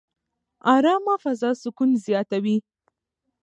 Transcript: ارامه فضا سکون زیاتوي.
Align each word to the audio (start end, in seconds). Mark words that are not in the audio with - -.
ارامه 0.75 1.13
فضا 1.23 1.49
سکون 1.61 1.89
زیاتوي. 2.05 2.57